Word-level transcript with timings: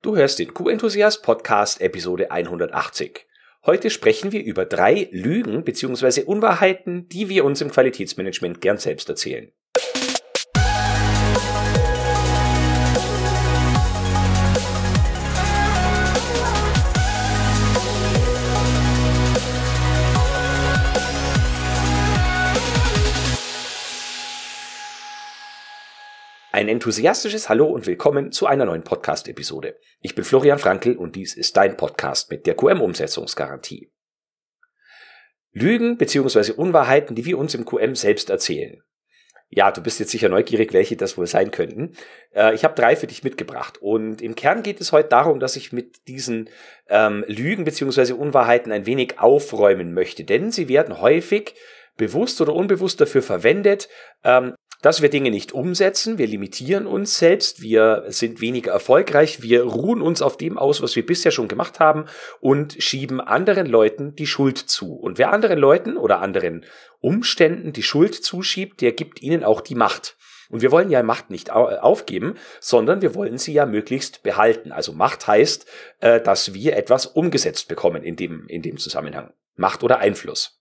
Du 0.00 0.14
hörst 0.14 0.38
den 0.38 0.54
Q-Enthusiast 0.54 1.24
Podcast 1.24 1.80
Episode 1.80 2.30
180. 2.30 3.26
Heute 3.66 3.90
sprechen 3.90 4.30
wir 4.30 4.44
über 4.44 4.64
drei 4.64 5.08
Lügen 5.10 5.64
bzw. 5.64 6.22
Unwahrheiten, 6.22 7.08
die 7.08 7.28
wir 7.28 7.44
uns 7.44 7.60
im 7.60 7.72
Qualitätsmanagement 7.72 8.60
gern 8.60 8.78
selbst 8.78 9.08
erzählen. 9.08 9.50
Ein 26.58 26.68
enthusiastisches 26.68 27.48
Hallo 27.48 27.66
und 27.66 27.86
willkommen 27.86 28.32
zu 28.32 28.48
einer 28.48 28.64
neuen 28.64 28.82
Podcast-Episode. 28.82 29.78
Ich 30.00 30.16
bin 30.16 30.24
Florian 30.24 30.58
Frankl 30.58 30.96
und 30.96 31.14
dies 31.14 31.36
ist 31.36 31.56
dein 31.56 31.76
Podcast 31.76 32.32
mit 32.32 32.48
der 32.48 32.56
QM-Umsetzungsgarantie. 32.56 33.92
Lügen 35.52 35.98
bzw. 35.98 36.50
Unwahrheiten, 36.50 37.14
die 37.14 37.26
wir 37.26 37.38
uns 37.38 37.54
im 37.54 37.64
QM 37.64 37.94
selbst 37.94 38.28
erzählen. 38.28 38.82
Ja, 39.48 39.70
du 39.70 39.80
bist 39.80 40.00
jetzt 40.00 40.10
sicher 40.10 40.28
neugierig, 40.28 40.72
welche 40.72 40.96
das 40.96 41.16
wohl 41.16 41.28
sein 41.28 41.52
könnten. 41.52 41.92
Äh, 42.34 42.56
ich 42.56 42.64
habe 42.64 42.74
drei 42.74 42.96
für 42.96 43.06
dich 43.06 43.22
mitgebracht 43.22 43.78
und 43.80 44.20
im 44.20 44.34
Kern 44.34 44.64
geht 44.64 44.80
es 44.80 44.90
heute 44.90 45.10
darum, 45.10 45.38
dass 45.38 45.54
ich 45.54 45.72
mit 45.72 46.08
diesen 46.08 46.50
ähm, 46.88 47.24
Lügen 47.28 47.62
bzw. 47.62 48.14
Unwahrheiten 48.14 48.72
ein 48.72 48.84
wenig 48.84 49.20
aufräumen 49.20 49.94
möchte, 49.94 50.24
denn 50.24 50.50
sie 50.50 50.68
werden 50.68 51.00
häufig 51.00 51.54
bewusst 51.96 52.40
oder 52.40 52.52
unbewusst 52.52 53.00
dafür 53.00 53.22
verwendet, 53.22 53.88
ähm, 54.24 54.54
dass 54.80 55.02
wir 55.02 55.08
Dinge 55.08 55.30
nicht 55.30 55.52
umsetzen, 55.52 56.18
wir 56.18 56.26
limitieren 56.26 56.86
uns 56.86 57.18
selbst, 57.18 57.60
wir 57.62 58.04
sind 58.08 58.40
weniger 58.40 58.72
erfolgreich, 58.72 59.42
wir 59.42 59.64
ruhen 59.64 60.02
uns 60.02 60.22
auf 60.22 60.36
dem 60.36 60.56
aus, 60.56 60.82
was 60.82 60.94
wir 60.94 61.04
bisher 61.04 61.32
schon 61.32 61.48
gemacht 61.48 61.80
haben 61.80 62.06
und 62.40 62.76
schieben 62.78 63.20
anderen 63.20 63.66
Leuten 63.66 64.14
die 64.14 64.26
Schuld 64.26 64.58
zu. 64.58 64.94
Und 64.94 65.18
wer 65.18 65.32
anderen 65.32 65.58
Leuten 65.58 65.96
oder 65.96 66.20
anderen 66.20 66.64
Umständen 67.00 67.72
die 67.72 67.82
Schuld 67.82 68.14
zuschiebt, 68.14 68.80
der 68.80 68.92
gibt 68.92 69.20
ihnen 69.20 69.42
auch 69.42 69.60
die 69.60 69.74
Macht. 69.74 70.16
Und 70.48 70.62
wir 70.62 70.70
wollen 70.70 70.90
ja 70.90 71.02
Macht 71.02 71.30
nicht 71.30 71.50
aufgeben, 71.50 72.36
sondern 72.60 73.02
wir 73.02 73.14
wollen 73.14 73.38
sie 73.38 73.52
ja 73.52 73.66
möglichst 73.66 74.22
behalten. 74.22 74.72
Also 74.72 74.92
Macht 74.92 75.26
heißt, 75.26 75.66
äh, 76.00 76.20
dass 76.20 76.54
wir 76.54 76.76
etwas 76.76 77.06
umgesetzt 77.06 77.68
bekommen 77.68 78.02
in 78.02 78.16
dem, 78.16 78.46
in 78.48 78.62
dem 78.62 78.78
Zusammenhang. 78.78 79.32
Macht 79.56 79.82
oder 79.82 79.98
Einfluss. 79.98 80.58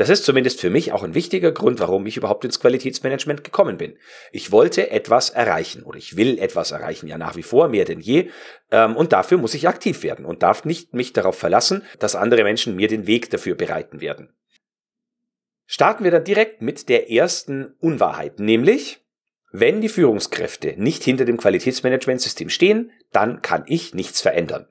Das 0.00 0.08
ist 0.08 0.24
zumindest 0.24 0.62
für 0.62 0.70
mich 0.70 0.92
auch 0.92 1.02
ein 1.02 1.12
wichtiger 1.14 1.52
Grund, 1.52 1.78
warum 1.78 2.06
ich 2.06 2.16
überhaupt 2.16 2.46
ins 2.46 2.58
Qualitätsmanagement 2.58 3.44
gekommen 3.44 3.76
bin. 3.76 3.98
Ich 4.32 4.50
wollte 4.50 4.90
etwas 4.90 5.28
erreichen 5.28 5.82
oder 5.82 5.98
ich 5.98 6.16
will 6.16 6.38
etwas 6.38 6.70
erreichen, 6.70 7.06
ja 7.06 7.18
nach 7.18 7.36
wie 7.36 7.42
vor, 7.42 7.68
mehr 7.68 7.84
denn 7.84 8.00
je. 8.00 8.30
Ähm, 8.70 8.96
und 8.96 9.12
dafür 9.12 9.36
muss 9.36 9.52
ich 9.52 9.68
aktiv 9.68 10.02
werden 10.02 10.24
und 10.24 10.42
darf 10.42 10.64
nicht 10.64 10.94
mich 10.94 11.12
darauf 11.12 11.36
verlassen, 11.36 11.82
dass 11.98 12.16
andere 12.16 12.44
Menschen 12.44 12.76
mir 12.76 12.88
den 12.88 13.06
Weg 13.06 13.28
dafür 13.28 13.56
bereiten 13.56 14.00
werden. 14.00 14.32
Starten 15.66 16.02
wir 16.02 16.10
dann 16.10 16.24
direkt 16.24 16.62
mit 16.62 16.88
der 16.88 17.10
ersten 17.10 17.74
Unwahrheit, 17.78 18.40
nämlich, 18.40 19.04
wenn 19.52 19.82
die 19.82 19.90
Führungskräfte 19.90 20.76
nicht 20.78 21.04
hinter 21.04 21.26
dem 21.26 21.36
Qualitätsmanagementsystem 21.36 22.48
stehen, 22.48 22.90
dann 23.12 23.42
kann 23.42 23.64
ich 23.66 23.92
nichts 23.92 24.22
verändern. 24.22 24.66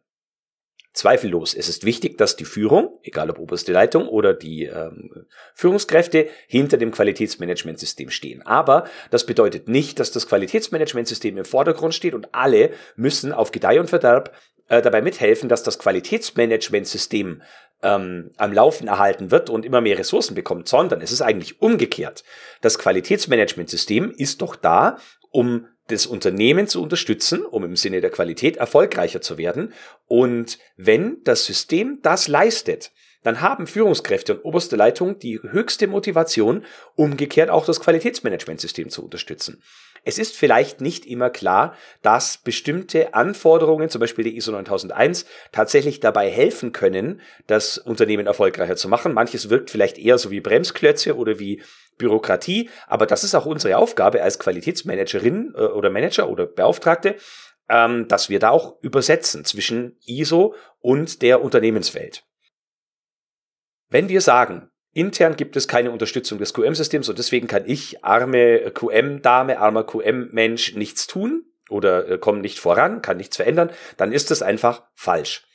Zweifellos, 1.00 1.54
es 1.54 1.70
ist 1.70 1.86
wichtig, 1.86 2.18
dass 2.18 2.36
die 2.36 2.44
Führung, 2.44 3.00
egal 3.04 3.30
ob 3.30 3.40
oberste 3.40 3.72
Leitung 3.72 4.06
oder 4.10 4.34
die 4.34 4.66
ähm, 4.66 5.28
Führungskräfte, 5.56 6.28
hinter 6.46 6.76
dem 6.76 6.92
Qualitätsmanagementsystem 6.92 8.10
stehen. 8.10 8.42
Aber 8.46 8.84
das 9.10 9.26
bedeutet 9.26 9.70
nicht, 9.70 10.02
dass 10.02 10.12
das 10.12 10.28
Qualitätsmanagementsystem 10.28 11.38
im 11.38 11.46
Vordergrund 11.46 11.96
steht 11.96 12.14
und 12.14 12.28
alle 12.36 12.72
müssen 12.98 13.32
auf 13.32 13.54
Gedeih 13.54 13.80
und 13.80 13.90
Verderb 13.90 14.36
äh, 14.68 14.82
dabei 14.82 15.02
mithelfen, 15.02 15.48
dass 15.48 15.64
das 15.64 15.80
Qualitätsmanagementsystem 15.80 17.44
ähm, 17.82 18.32
am 18.36 18.52
Laufen 18.52 18.90
erhalten 18.90 19.32
wird 19.32 19.50
und 19.50 19.66
immer 19.66 19.80
mehr 19.80 19.98
Ressourcen 19.98 20.36
bekommt, 20.36 20.68
sondern 20.68 21.00
es 21.00 21.14
ist 21.14 21.22
eigentlich 21.22 21.62
umgekehrt. 21.62 22.26
Das 22.60 22.78
Qualitätsmanagementsystem 22.78 24.12
ist 24.18 24.42
doch 24.42 24.58
da, 24.58 24.98
um 25.32 25.66
das 25.90 26.06
Unternehmen 26.06 26.68
zu 26.68 26.82
unterstützen, 26.82 27.46
um 27.46 27.64
im 27.64 27.76
Sinne 27.76 28.02
der 28.02 28.10
Qualität 28.10 28.58
erfolgreicher 28.58 29.22
zu 29.22 29.38
werden. 29.38 29.74
Und 30.08 30.60
wenn 30.78 31.24
das 31.24 31.46
System 31.46 32.00
das 32.02 32.28
leistet, 32.28 32.92
dann 33.24 33.42
haben 33.42 33.68
Führungskräfte 33.68 34.36
und 34.36 34.46
oberste 34.46 34.76
Leitung 34.76 35.20
die 35.20 35.40
höchste 35.42 35.88
Motivation, 35.88 36.64
umgekehrt 36.96 37.50
auch 37.50 37.66
das 37.66 37.80
Qualitätsmanagementsystem 37.80 38.90
zu 38.90 39.04
unterstützen. 39.04 39.62
Es 40.06 40.18
ist 40.18 40.36
vielleicht 40.36 40.82
nicht 40.82 41.06
immer 41.06 41.30
klar, 41.30 41.76
dass 42.02 42.38
bestimmte 42.38 43.14
Anforderungen, 43.14 43.90
zum 43.90 44.00
Beispiel 44.00 44.24
die 44.24 44.38
ISO 44.38 44.52
9001, 44.52 45.26
tatsächlich 45.52 46.00
dabei 46.00 46.30
helfen 46.30 46.72
können, 46.72 47.22
das 47.48 47.78
Unternehmen 47.78 48.26
erfolgreicher 48.26 48.76
zu 48.76 48.88
machen. 48.88 49.14
Manches 49.14 49.50
wirkt 49.50 49.70
vielleicht 49.70 49.98
eher 49.98 50.18
so 50.18 50.32
wie 50.32 50.40
Bremsklötze 50.40 51.18
oder 51.18 51.40
wie 51.40 51.62
Bürokratie, 51.98 52.70
aber 52.88 53.06
das 53.06 53.26
ist 53.26 53.36
auch 53.36 53.46
unsere 53.46 53.78
Aufgabe 53.78 54.24
als 54.24 54.40
Qualitätsmanagerin 54.40 55.54
äh, 55.56 55.64
oder 55.64 55.90
Manager 55.90 56.30
oder 56.30 56.46
Beauftragte, 56.46 57.16
ähm, 57.68 58.08
dass 58.08 58.30
wir 58.30 58.40
da 58.40 58.52
auch 58.52 58.82
übersetzen 58.82 59.44
zwischen 59.44 59.98
ISO 60.06 60.56
und 60.80 61.22
der 61.22 61.44
Unternehmenswelt. 61.44 62.24
Wenn 63.90 64.08
wir 64.08 64.22
sagen, 64.22 64.70
intern 64.94 65.36
gibt 65.36 65.56
es 65.56 65.68
keine 65.68 65.92
Unterstützung 65.92 66.38
des 66.38 66.54
QM-Systems 66.54 67.10
und 67.10 67.18
deswegen 67.18 67.48
kann 67.48 67.64
ich, 67.66 68.04
arme 68.04 68.72
QM-Dame, 68.72 69.60
armer 69.60 69.84
QM-Mensch, 69.84 70.76
nichts 70.76 71.08
tun 71.08 71.46
oder 71.70 72.08
äh, 72.08 72.18
komme 72.18 72.40
nicht 72.40 72.60
voran, 72.60 73.02
kann 73.02 73.18
nichts 73.18 73.38
verändern, 73.38 73.72
dann 73.98 74.12
ist 74.12 74.30
das 74.30 74.42
einfach 74.42 74.84
falsch. 74.94 75.48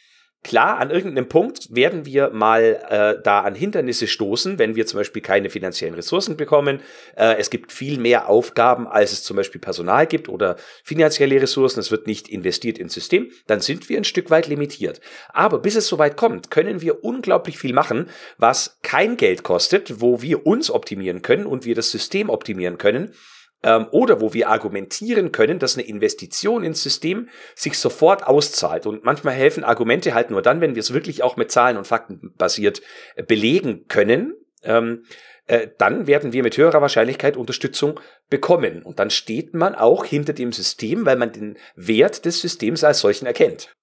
Klar, 0.45 0.79
an 0.79 0.91
irgendeinem 0.91 1.27
Punkt 1.27 1.75
werden 1.75 2.05
wir 2.05 2.29
mal 2.29 2.79
äh, 2.91 3.23
da 3.23 3.41
an 3.41 3.55
Hindernisse 3.55 4.07
stoßen, 4.07 4.59
wenn 4.59 4.77
wir 4.77 4.85
zum 4.87 5.01
Beispiel 5.01 5.23
keine 5.23 5.49
finanziellen 5.49 5.95
Ressourcen 5.95 6.37
bekommen. 6.37 6.81
Äh, 7.17 7.37
es 7.39 7.49
gibt 7.49 7.73
viel 7.73 7.99
mehr 7.99 8.29
Aufgaben, 8.29 8.87
als 8.87 9.13
es 9.13 9.23
zum 9.23 9.39
Beispiel 9.39 9.61
Personal 9.61 10.07
gibt 10.07 10.29
oder 10.29 10.57
finanzielle 10.83 11.41
Ressourcen. 11.41 11.81
Es 11.81 11.91
wird 11.91 12.07
nicht 12.07 12.29
investiert 12.29 12.77
ins 12.77 12.93
System. 12.93 13.31
Dann 13.47 13.61
sind 13.61 13.89
wir 13.89 13.97
ein 13.97 14.05
Stück 14.05 14.29
weit 14.29 14.47
limitiert. 14.47 15.01
Aber 15.31 15.61
bis 15.61 15.77
es 15.77 15.87
soweit 15.87 16.19
kommt, 16.19 16.51
können 16.51 16.83
wir 16.83 17.03
unglaublich 17.03 17.57
viel 17.57 17.73
machen, 17.73 18.11
was 18.37 18.77
kein 18.83 19.17
Geld 19.17 19.45
kostet, 19.45 20.03
wo 20.03 20.21
wir 20.21 20.47
uns 20.47 20.71
optimieren 20.71 21.23
können 21.23 21.47
und 21.47 21.65
wir 21.65 21.75
das 21.75 21.91
System 21.91 22.29
optimieren 22.29 22.77
können 22.77 23.15
ähm, 23.65 23.87
oder 23.91 24.21
wo 24.21 24.33
wir 24.33 24.49
argumentieren 24.49 25.33
können, 25.33 25.59
dass 25.59 25.77
eine 25.77 25.87
Investition 25.87 26.63
ins 26.63 26.83
System 26.83 27.29
sich 27.57 27.79
sofort 27.79 28.27
auszahlt. 28.27 28.87
Und 28.87 29.05
manchmal 29.05 29.35
helfen 29.35 29.65
Argumente 29.65 30.15
halt 30.15 30.31
nur 30.31 30.43
dann, 30.43 30.61
wenn 30.61 30.75
wir 30.75 30.81
es 30.81 30.93
wirklich 30.93 31.23
auch 31.23 31.37
mit 31.37 31.51
Zahlen 31.51 31.77
und 31.77 31.87
Fakten 31.87 32.35
basiert 32.37 32.83
äh, 33.17 33.23
belegen 33.23 33.87
können. 33.89 34.35
Ähm, 34.63 35.05
äh, 35.47 35.69
dann 35.79 36.07
werden 36.07 36.33
wir 36.33 36.43
mit 36.43 36.57
höherer 36.57 36.81
Wahrscheinlichkeit 36.81 37.37
Unterstützung 37.37 38.01
bekommen. 38.31 38.83
Und 38.83 38.99
dann 38.99 39.11
steht 39.11 39.55
man 39.55 39.75
auch 39.75 40.05
hinter 40.05 40.33
dem 40.33 40.53
System, 40.53 41.05
weil 41.07 41.17
man 41.17 41.33
den 41.33 41.59
Wert 41.75 42.25
des 42.25 42.41
Systems 42.41 42.85
als 42.85 43.01
solchen 43.01 43.27
erkennt. 43.27 43.75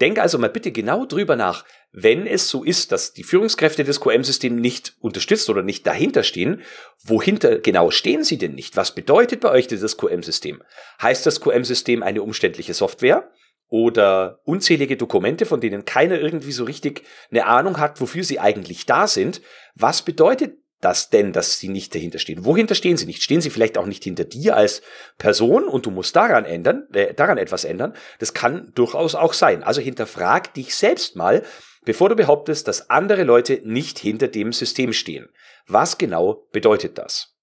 Denke 0.00 0.22
also 0.22 0.38
mal 0.38 0.50
bitte 0.50 0.72
genau 0.72 1.06
drüber 1.06 1.36
nach, 1.36 1.64
wenn 1.92 2.26
es 2.26 2.48
so 2.48 2.64
ist, 2.64 2.90
dass 2.90 3.12
die 3.12 3.22
Führungskräfte 3.22 3.84
des 3.84 4.00
QM-Systems 4.00 4.60
nicht 4.60 4.94
unterstützt 4.98 5.48
oder 5.48 5.62
nicht 5.62 5.86
dahinter 5.86 6.24
stehen, 6.24 6.62
wohinter 7.04 7.58
genau 7.60 7.92
stehen 7.92 8.24
sie 8.24 8.36
denn 8.36 8.54
nicht? 8.54 8.76
Was 8.76 8.94
bedeutet 8.94 9.40
bei 9.40 9.50
euch 9.50 9.68
dieses 9.68 9.96
QM-System? 9.96 10.62
Heißt 11.00 11.24
das 11.24 11.40
QM-System 11.40 12.02
eine 12.02 12.22
umständliche 12.22 12.74
Software? 12.74 13.30
Oder 13.68 14.40
unzählige 14.44 14.96
Dokumente, 14.96 15.46
von 15.46 15.60
denen 15.60 15.84
keiner 15.84 16.20
irgendwie 16.20 16.52
so 16.52 16.64
richtig 16.64 17.02
eine 17.30 17.46
Ahnung 17.46 17.78
hat, 17.78 18.00
wofür 18.00 18.22
sie 18.22 18.38
eigentlich 18.38 18.86
da 18.86 19.06
sind. 19.06 19.40
Was 19.74 20.02
bedeutet 20.02 20.58
das 20.84 21.10
denn, 21.10 21.32
dass 21.32 21.58
sie 21.58 21.68
nicht 21.68 21.94
dahinter 21.94 22.18
stehen? 22.18 22.44
Wohinter 22.44 22.74
stehen 22.74 22.96
sie 22.96 23.06
nicht? 23.06 23.22
Stehen 23.22 23.40
sie 23.40 23.50
vielleicht 23.50 23.78
auch 23.78 23.86
nicht 23.86 24.04
hinter 24.04 24.24
dir 24.24 24.56
als 24.56 24.82
Person 25.18 25.64
und 25.64 25.86
du 25.86 25.90
musst 25.90 26.14
daran 26.14 26.44
ändern, 26.44 26.86
äh, 26.92 27.14
daran 27.14 27.38
etwas 27.38 27.64
ändern? 27.64 27.94
Das 28.18 28.34
kann 28.34 28.72
durchaus 28.74 29.14
auch 29.14 29.32
sein. 29.32 29.62
Also 29.62 29.80
hinterfrag 29.80 30.54
dich 30.54 30.74
selbst 30.74 31.16
mal, 31.16 31.42
bevor 31.84 32.08
du 32.08 32.16
behauptest, 32.16 32.68
dass 32.68 32.90
andere 32.90 33.24
Leute 33.24 33.60
nicht 33.64 33.98
hinter 33.98 34.28
dem 34.28 34.52
System 34.52 34.92
stehen. 34.92 35.28
Was 35.66 35.98
genau 35.98 36.46
bedeutet 36.52 36.98
das? 36.98 37.34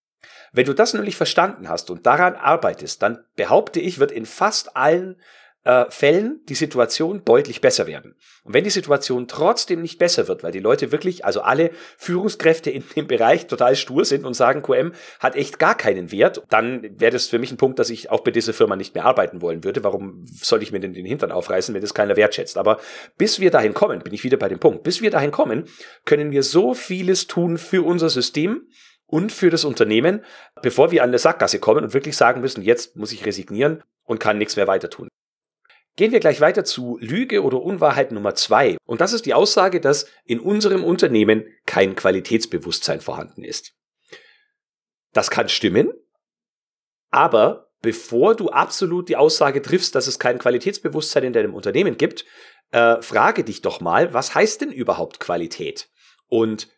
Wenn 0.54 0.66
du 0.66 0.74
das 0.74 0.94
nämlich 0.94 1.16
verstanden 1.16 1.70
hast 1.70 1.90
und 1.90 2.06
daran 2.06 2.36
arbeitest, 2.36 3.02
dann 3.02 3.24
behaupte 3.36 3.80
ich, 3.80 4.00
wird 4.00 4.12
in 4.12 4.26
fast 4.26 4.76
allen 4.76 5.20
äh, 5.64 5.86
Fällen 5.90 6.42
die 6.50 6.56
Situation 6.56 7.24
deutlich 7.24 7.62
besser 7.62 7.88
werden. 7.88 8.16
Und 8.44 8.54
wenn 8.54 8.64
die 8.64 8.70
Situation 8.70 9.28
trotzdem 9.28 9.82
nicht 9.82 10.00
besser 10.00 10.28
wird, 10.28 10.44
weil 10.44 10.52
die 10.52 10.60
Leute 10.60 10.92
wirklich, 10.92 11.26
also 11.26 11.42
alle 11.42 11.72
Führungskräfte 11.98 12.72
in 12.72 12.84
dem 12.96 13.08
Bereich 13.08 13.48
total 13.48 13.76
stur 13.76 14.06
sind 14.06 14.26
und 14.26 14.34
sagen, 14.34 14.64
QM 14.64 14.94
hat 15.20 15.36
echt 15.36 15.60
gar 15.60 15.76
keinen 15.76 16.12
Wert, 16.12 16.44
dann 16.50 17.00
wäre 17.00 17.12
das 17.12 17.28
für 17.28 17.40
mich 17.40 17.52
ein 17.52 17.58
Punkt, 17.58 17.78
dass 17.80 17.90
ich 17.90 18.10
auch 18.10 18.22
bei 18.22 18.32
dieser 18.32 18.54
Firma 18.54 18.76
nicht 18.76 18.96
mehr 18.96 19.06
arbeiten 19.06 19.42
wollen 19.42 19.64
würde. 19.64 19.84
Warum 19.84 20.26
soll 20.42 20.64
ich 20.64 20.72
mir 20.72 20.80
denn 20.80 20.94
den 20.94 21.06
Hintern 21.06 21.32
aufreißen, 21.32 21.74
wenn 21.76 21.82
das 21.82 21.94
keiner 21.94 22.16
wertschätzt? 22.16 22.58
Aber 22.58 22.80
bis 23.18 23.40
wir 23.40 23.52
dahin 23.52 23.74
kommen, 23.74 24.00
bin 24.00 24.14
ich 24.14 24.24
wieder 24.24 24.38
bei 24.38 24.50
dem 24.50 24.60
Punkt, 24.60 24.84
bis 24.84 25.02
wir 25.02 25.12
dahin 25.12 25.32
kommen, 25.32 25.66
können 26.06 26.32
wir 26.32 26.44
so 26.44 26.74
vieles 26.74 27.28
tun 27.28 27.58
für 27.58 27.84
unser 27.84 28.10
System, 28.10 28.68
und 29.12 29.34
für 29.34 29.50
das 29.50 29.66
Unternehmen, 29.66 30.24
bevor 30.62 30.92
wir 30.92 31.04
an 31.04 31.12
der 31.12 31.20
Sackgasse 31.20 31.60
kommen 31.60 31.84
und 31.84 31.94
wirklich 31.94 32.16
sagen 32.16 32.40
müssen, 32.40 32.62
jetzt 32.62 32.96
muss 32.96 33.12
ich 33.12 33.26
resignieren 33.26 33.84
und 34.06 34.20
kann 34.20 34.38
nichts 34.38 34.56
mehr 34.56 34.68
weiter 34.68 34.90
tun. 34.90 35.10
Gehen 35.98 36.12
wir 36.12 36.20
gleich 36.20 36.40
weiter 36.40 36.64
zu 36.64 36.98
Lüge 37.02 37.44
oder 37.44 37.62
Unwahrheit 37.62 38.12
Nummer 38.12 38.34
zwei. 38.36 38.78
Und 38.86 39.02
das 39.02 39.14
ist 39.14 39.26
die 39.26 39.34
Aussage, 39.34 39.82
dass 39.82 40.08
in 40.24 40.40
unserem 40.40 40.84
Unternehmen 40.84 41.46
kein 41.66 41.96
Qualitätsbewusstsein 41.96 43.02
vorhanden 43.02 43.44
ist. 43.44 43.74
Das 45.14 45.30
kann 45.30 45.50
stimmen, 45.50 45.92
aber 47.10 47.72
bevor 47.82 48.36
du 48.36 48.50
absolut 48.50 49.10
die 49.10 49.18
Aussage 49.18 49.62
triffst, 49.62 49.96
dass 49.96 50.08
es 50.08 50.20
kein 50.20 50.40
Qualitätsbewusstsein 50.40 51.26
in 51.26 51.34
deinem 51.34 51.54
Unternehmen 51.54 51.98
gibt, 51.98 52.26
äh, 52.72 53.02
frage 53.02 53.44
dich 53.44 53.62
doch 53.62 53.82
mal, 53.82 54.14
was 54.14 54.34
heißt 54.34 54.62
denn 54.62 54.72
überhaupt 54.72 55.20
Qualität? 55.20 55.90
Und 56.28 56.70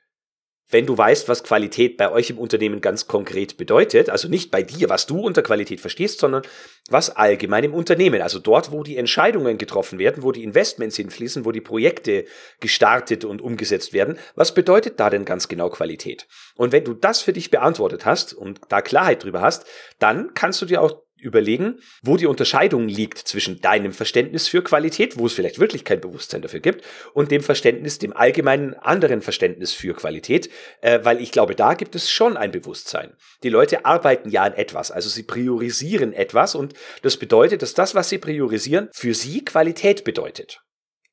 wenn 0.74 0.86
du 0.86 0.98
weißt, 0.98 1.30
was 1.30 1.44
Qualität 1.44 1.98
bei 1.98 2.12
euch 2.12 2.30
im 2.32 2.40
Unternehmen 2.40 2.82
ganz 2.82 3.08
konkret 3.08 3.58
bedeutet, 3.58 4.10
also 4.10 4.28
nicht 4.28 4.52
bei 4.52 4.64
dir, 4.64 4.90
was 4.90 5.06
du 5.06 5.20
unter 5.20 5.44
Qualität 5.44 5.80
verstehst, 5.80 6.20
sondern 6.20 6.42
was 6.90 7.16
allgemein 7.16 7.64
im 7.64 7.74
Unternehmen, 7.74 8.22
also 8.22 8.40
dort, 8.40 8.72
wo 8.72 8.84
die 8.84 8.98
Entscheidungen 8.98 9.58
getroffen 9.58 10.00
werden, 10.00 10.24
wo 10.24 10.32
die 10.32 10.44
Investments 10.44 10.98
hinfließen, 10.98 11.46
wo 11.46 11.52
die 11.52 11.62
Projekte 11.62 12.26
gestartet 12.60 13.24
und 13.24 13.42
umgesetzt 13.42 13.94
werden, 13.94 14.18
was 14.36 14.54
bedeutet 14.54 15.00
da 15.00 15.10
denn 15.10 15.26
ganz 15.26 15.48
genau 15.48 15.70
Qualität? 15.70 16.28
Und 16.56 16.72
wenn 16.72 16.84
du 16.84 16.94
das 16.94 17.22
für 17.22 17.34
dich 17.34 17.52
beantwortet 17.52 18.06
hast 18.06 18.34
und 18.34 18.60
da 18.70 18.82
Klarheit 18.82 19.24
drüber 19.24 19.42
hast, 19.42 19.66
dann 20.00 20.34
kannst 20.34 20.62
du 20.62 20.66
dir 20.66 20.82
auch 20.82 21.04
überlegen, 21.24 21.80
wo 22.02 22.18
die 22.18 22.28
Unterscheidung 22.28 22.88
liegt 22.88 23.18
zwischen 23.18 23.62
deinem 23.62 23.94
Verständnis 23.94 24.48
für 24.48 24.62
Qualität, 24.62 25.18
wo 25.18 25.26
es 25.26 25.34
vielleicht 25.34 25.60
wirklich 25.60 25.86
kein 25.86 26.02
Bewusstsein 26.02 26.42
dafür 26.42 26.60
gibt, 26.60 26.84
und 27.14 27.32
dem 27.32 27.42
Verständnis, 27.42 27.98
dem 28.00 28.16
allgemeinen 28.16 28.74
anderen 28.76 29.22
Verständnis 29.22 29.74
für 29.74 29.94
Qualität, 29.94 30.50
äh, 30.82 31.00
weil 31.04 31.22
ich 31.22 31.32
glaube, 31.32 31.56
da 31.56 31.74
gibt 31.74 31.96
es 31.96 32.12
schon 32.12 32.38
ein 32.38 32.52
Bewusstsein. 32.52 33.14
Die 33.44 33.50
Leute 33.50 33.86
arbeiten 33.86 34.30
ja 34.30 34.44
an 34.44 34.54
etwas, 34.54 34.92
also 34.92 35.10
sie 35.10 35.24
priorisieren 35.24 36.14
etwas 36.14 36.56
und 36.56 36.74
das 37.02 37.18
bedeutet, 37.18 37.62
dass 37.62 37.74
das, 37.74 37.96
was 37.96 38.10
sie 38.10 38.18
priorisieren, 38.18 38.90
für 38.94 39.14
sie 39.14 39.44
Qualität 39.46 40.04
bedeutet. 40.04 40.62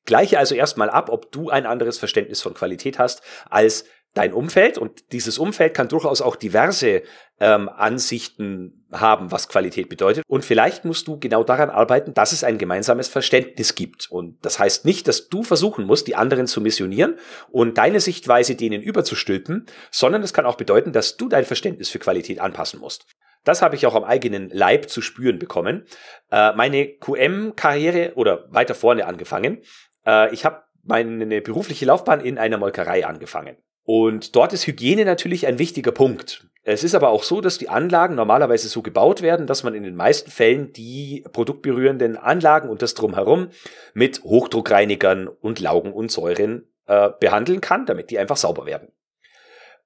Gleiche 0.05 0.39
also 0.39 0.55
erstmal 0.55 0.89
ab, 0.89 1.09
ob 1.09 1.31
du 1.31 1.49
ein 1.49 1.65
anderes 1.65 1.99
Verständnis 1.99 2.41
von 2.41 2.53
Qualität 2.53 2.97
hast 2.97 3.21
als 3.49 3.85
dein 4.13 4.33
Umfeld 4.33 4.77
und 4.77 5.11
dieses 5.13 5.39
Umfeld 5.39 5.73
kann 5.73 5.87
durchaus 5.87 6.21
auch 6.21 6.35
diverse 6.35 7.03
ähm, 7.39 7.69
Ansichten 7.69 8.85
haben, 8.91 9.31
was 9.31 9.47
Qualität 9.47 9.89
bedeutet. 9.89 10.23
Und 10.27 10.43
vielleicht 10.43 10.83
musst 10.83 11.07
du 11.07 11.17
genau 11.17 11.43
daran 11.43 11.69
arbeiten, 11.69 12.13
dass 12.13 12.33
es 12.33 12.43
ein 12.43 12.57
gemeinsames 12.57 13.07
Verständnis 13.07 13.75
gibt. 13.75 14.11
Und 14.11 14.37
das 14.45 14.59
heißt 14.59 14.85
nicht, 14.85 15.07
dass 15.07 15.29
du 15.29 15.43
versuchen 15.43 15.85
musst, 15.85 16.07
die 16.07 16.15
anderen 16.15 16.47
zu 16.47 16.59
missionieren 16.59 17.17
und 17.49 17.77
deine 17.77 17.99
Sichtweise 17.99 18.55
denen 18.55 18.81
überzustülpen, 18.81 19.65
sondern 19.91 20.23
es 20.23 20.33
kann 20.33 20.45
auch 20.45 20.55
bedeuten, 20.55 20.91
dass 20.91 21.17
du 21.17 21.29
dein 21.29 21.45
Verständnis 21.45 21.89
für 21.89 21.99
Qualität 21.99 22.39
anpassen 22.39 22.79
musst. 22.79 23.05
Das 23.43 23.61
habe 23.61 23.75
ich 23.75 23.87
auch 23.87 23.95
am 23.95 24.03
eigenen 24.03 24.49
Leib 24.49 24.89
zu 24.89 25.01
spüren 25.01 25.39
bekommen. 25.39 25.85
Äh, 26.31 26.53
meine 26.53 26.87
QM-Karriere 26.87 28.13
oder 28.15 28.45
weiter 28.49 28.75
vorne 28.75 29.07
angefangen. 29.07 29.63
Äh, 30.05 30.33
ich 30.33 30.45
habe 30.45 30.63
meine 30.83 31.41
berufliche 31.41 31.85
Laufbahn 31.85 32.19
in 32.21 32.37
einer 32.37 32.57
Molkerei 32.57 33.05
angefangen. 33.05 33.57
Und 33.93 34.37
dort 34.37 34.53
ist 34.53 34.67
Hygiene 34.67 35.03
natürlich 35.03 35.47
ein 35.47 35.59
wichtiger 35.59 35.91
Punkt. 35.91 36.47
Es 36.63 36.85
ist 36.85 36.95
aber 36.95 37.09
auch 37.09 37.23
so, 37.23 37.41
dass 37.41 37.57
die 37.57 37.67
Anlagen 37.67 38.15
normalerweise 38.15 38.69
so 38.69 38.81
gebaut 38.81 39.21
werden, 39.21 39.47
dass 39.47 39.63
man 39.63 39.73
in 39.73 39.83
den 39.83 39.97
meisten 39.97 40.31
Fällen 40.31 40.71
die 40.71 41.25
produktberührenden 41.33 42.15
Anlagen 42.15 42.69
und 42.69 42.81
das 42.81 42.93
drumherum 42.93 43.49
mit 43.93 44.23
Hochdruckreinigern 44.23 45.27
und 45.27 45.59
Laugen 45.59 45.91
und 45.91 46.09
Säuren 46.09 46.69
äh, 46.87 47.09
behandeln 47.19 47.59
kann, 47.59 47.85
damit 47.85 48.11
die 48.11 48.19
einfach 48.19 48.37
sauber 48.37 48.65
werden. 48.65 48.93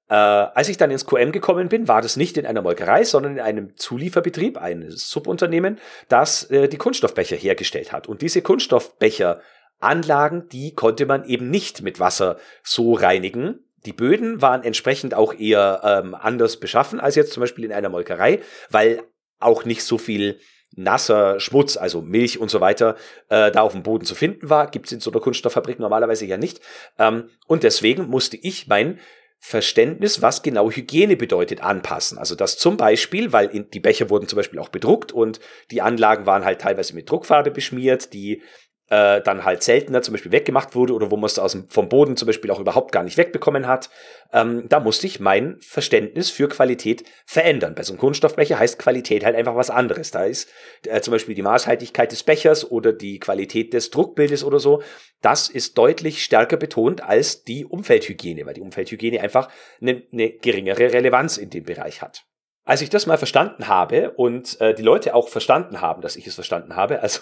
Äh, 0.08 0.14
als 0.14 0.68
ich 0.68 0.76
dann 0.76 0.92
ins 0.92 1.04
QM 1.04 1.32
gekommen 1.32 1.68
bin, 1.68 1.88
war 1.88 2.00
das 2.00 2.16
nicht 2.16 2.36
in 2.36 2.46
einer 2.46 2.62
Molkerei, 2.62 3.02
sondern 3.02 3.32
in 3.32 3.40
einem 3.40 3.76
Zulieferbetrieb, 3.76 4.56
eines 4.56 5.10
Subunternehmen, 5.10 5.80
das 6.08 6.48
äh, 6.52 6.68
die 6.68 6.78
Kunststoffbecher 6.78 7.34
hergestellt 7.34 7.90
hat. 7.90 8.06
Und 8.06 8.22
diese 8.22 8.40
Kunststoffbecheranlagen, 8.40 10.48
die 10.48 10.76
konnte 10.76 11.06
man 11.06 11.24
eben 11.24 11.50
nicht 11.50 11.82
mit 11.82 11.98
Wasser 11.98 12.36
so 12.62 12.94
reinigen, 12.94 13.65
die 13.86 13.92
Böden 13.92 14.42
waren 14.42 14.62
entsprechend 14.62 15.14
auch 15.14 15.32
eher 15.32 15.80
ähm, 15.84 16.14
anders 16.14 16.58
beschaffen 16.58 17.00
als 17.00 17.14
jetzt 17.14 17.32
zum 17.32 17.40
Beispiel 17.40 17.64
in 17.64 17.72
einer 17.72 17.88
Molkerei, 17.88 18.40
weil 18.70 19.02
auch 19.38 19.64
nicht 19.64 19.82
so 19.82 19.96
viel 19.98 20.40
nasser 20.74 21.40
Schmutz, 21.40 21.76
also 21.76 22.02
Milch 22.02 22.38
und 22.38 22.50
so 22.50 22.60
weiter, 22.60 22.96
äh, 23.28 23.50
da 23.50 23.62
auf 23.62 23.72
dem 23.72 23.82
Boden 23.82 24.04
zu 24.04 24.14
finden 24.14 24.50
war. 24.50 24.70
Gibt 24.70 24.86
es 24.86 24.92
in 24.92 25.00
so 25.00 25.10
einer 25.10 25.20
Kunststofffabrik 25.20 25.78
normalerweise 25.78 26.26
ja 26.26 26.36
nicht. 26.36 26.60
Ähm, 26.98 27.30
und 27.46 27.62
deswegen 27.62 28.08
musste 28.08 28.36
ich 28.36 28.66
mein 28.66 28.98
Verständnis, 29.38 30.22
was 30.22 30.42
genau 30.42 30.70
Hygiene 30.70 31.16
bedeutet, 31.16 31.62
anpassen. 31.62 32.18
Also 32.18 32.34
das 32.34 32.58
zum 32.58 32.76
Beispiel, 32.76 33.32
weil 33.32 33.48
in, 33.48 33.70
die 33.70 33.80
Becher 33.80 34.10
wurden 34.10 34.28
zum 34.28 34.38
Beispiel 34.38 34.58
auch 34.58 34.70
bedruckt 34.70 35.12
und 35.12 35.40
die 35.70 35.82
Anlagen 35.82 36.26
waren 36.26 36.44
halt 36.44 36.60
teilweise 36.60 36.94
mit 36.94 37.08
Druckfarbe 37.08 37.50
beschmiert, 37.50 38.12
die 38.12 38.42
äh, 38.88 39.20
dann 39.20 39.44
halt 39.44 39.62
seltener 39.62 40.02
zum 40.02 40.12
Beispiel 40.12 40.32
weggemacht 40.32 40.74
wurde 40.74 40.94
oder 40.94 41.10
wo 41.10 41.16
man 41.16 41.26
es 41.26 41.40
vom 41.68 41.88
Boden 41.88 42.16
zum 42.16 42.26
Beispiel 42.26 42.50
auch 42.50 42.60
überhaupt 42.60 42.92
gar 42.92 43.02
nicht 43.02 43.16
wegbekommen 43.16 43.66
hat, 43.66 43.90
ähm, 44.32 44.68
da 44.68 44.80
musste 44.80 45.06
ich 45.06 45.20
mein 45.20 45.56
Verständnis 45.60 46.30
für 46.30 46.48
Qualität 46.48 47.04
verändern. 47.24 47.74
Bei 47.74 47.82
so 47.82 47.92
einem 47.92 48.00
Kunststoffbecher 48.00 48.58
heißt 48.58 48.78
Qualität 48.78 49.24
halt 49.24 49.36
einfach 49.36 49.56
was 49.56 49.70
anderes. 49.70 50.10
Da 50.10 50.24
ist 50.24 50.48
äh, 50.86 51.00
zum 51.00 51.12
Beispiel 51.12 51.34
die 51.34 51.42
Maßhaltigkeit 51.42 52.12
des 52.12 52.22
Bechers 52.22 52.70
oder 52.70 52.92
die 52.92 53.18
Qualität 53.18 53.72
des 53.72 53.90
Druckbildes 53.90 54.44
oder 54.44 54.60
so, 54.60 54.82
das 55.20 55.48
ist 55.48 55.76
deutlich 55.78 56.22
stärker 56.22 56.56
betont 56.56 57.02
als 57.02 57.42
die 57.42 57.64
Umfeldhygiene, 57.64 58.46
weil 58.46 58.54
die 58.54 58.60
Umfeldhygiene 58.60 59.20
einfach 59.20 59.48
eine, 59.80 60.02
eine 60.12 60.30
geringere 60.30 60.92
Relevanz 60.92 61.38
in 61.38 61.50
dem 61.50 61.64
Bereich 61.64 62.02
hat. 62.02 62.24
Als 62.66 62.82
ich 62.82 62.90
das 62.90 63.06
mal 63.06 63.16
verstanden 63.16 63.68
habe 63.68 64.10
und 64.10 64.60
äh, 64.60 64.74
die 64.74 64.82
Leute 64.82 65.14
auch 65.14 65.28
verstanden 65.28 65.80
haben, 65.80 66.02
dass 66.02 66.16
ich 66.16 66.26
es 66.26 66.34
verstanden 66.34 66.74
habe, 66.74 67.00
also 67.00 67.20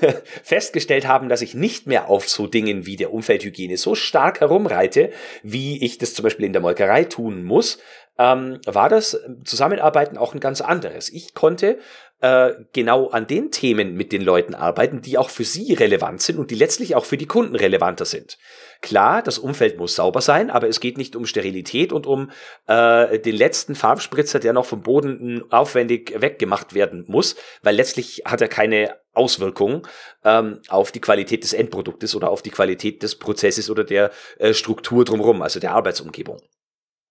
festgestellt 0.42 1.06
haben, 1.06 1.28
dass 1.28 1.42
ich 1.42 1.54
nicht 1.54 1.86
mehr 1.86 2.08
auf 2.08 2.30
so 2.30 2.46
Dingen 2.46 2.86
wie 2.86 2.96
der 2.96 3.12
Umfeldhygiene 3.12 3.76
so 3.76 3.94
stark 3.94 4.40
herumreite, 4.40 5.10
wie 5.42 5.84
ich 5.84 5.98
das 5.98 6.14
zum 6.14 6.22
Beispiel 6.22 6.46
in 6.46 6.54
der 6.54 6.62
Molkerei 6.62 7.04
tun 7.04 7.44
muss, 7.44 7.78
ähm, 8.18 8.58
war 8.64 8.88
das 8.88 9.20
Zusammenarbeiten 9.44 10.16
auch 10.16 10.32
ein 10.32 10.40
ganz 10.40 10.62
anderes. 10.62 11.10
Ich 11.10 11.34
konnte 11.34 11.78
äh, 12.20 12.52
genau 12.72 13.08
an 13.08 13.26
den 13.26 13.50
Themen 13.50 13.94
mit 13.94 14.12
den 14.12 14.22
Leuten 14.22 14.54
arbeiten, 14.54 15.02
die 15.02 15.18
auch 15.18 15.30
für 15.30 15.44
sie 15.44 15.74
relevant 15.74 16.22
sind 16.22 16.38
und 16.38 16.50
die 16.50 16.54
letztlich 16.54 16.94
auch 16.94 17.04
für 17.04 17.18
die 17.18 17.26
Kunden 17.26 17.56
relevanter 17.56 18.04
sind. 18.04 18.38
Klar, 18.80 19.22
das 19.22 19.38
Umfeld 19.38 19.78
muss 19.78 19.96
sauber 19.96 20.20
sein, 20.20 20.50
aber 20.50 20.68
es 20.68 20.80
geht 20.80 20.98
nicht 20.98 21.16
um 21.16 21.26
Sterilität 21.26 21.92
und 21.92 22.06
um 22.06 22.30
äh, 22.66 23.18
den 23.18 23.34
letzten 23.34 23.74
Farbspritzer, 23.74 24.38
der 24.38 24.52
noch 24.52 24.64
vom 24.64 24.82
Boden 24.82 25.44
aufwendig 25.50 26.14
weggemacht 26.18 26.74
werden 26.74 27.04
muss, 27.06 27.36
weil 27.62 27.76
letztlich 27.76 28.22
hat 28.24 28.40
er 28.40 28.48
keine 28.48 28.96
Auswirkungen 29.12 29.82
ähm, 30.24 30.60
auf 30.68 30.92
die 30.92 31.00
Qualität 31.00 31.42
des 31.42 31.52
Endproduktes 31.52 32.14
oder 32.14 32.30
auf 32.30 32.42
die 32.42 32.50
Qualität 32.50 33.02
des 33.02 33.18
Prozesses 33.18 33.70
oder 33.70 33.84
der 33.84 34.10
äh, 34.38 34.52
Struktur 34.54 35.04
drumherum, 35.04 35.42
also 35.42 35.58
der 35.58 35.72
Arbeitsumgebung. 35.72 36.40